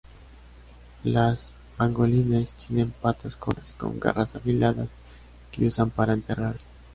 Los 1.03 1.51
pangolines 1.77 2.53
tienen 2.53 2.89
patas 2.89 3.35
cortas, 3.35 3.75
con 3.77 3.99
garras 3.99 4.35
afiladas 4.35 4.97
que 5.51 5.67
usan 5.67 5.91
para 5.91 6.13
enterrarse. 6.13 6.65